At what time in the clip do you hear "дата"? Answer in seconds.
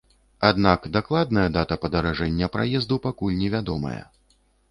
1.57-1.77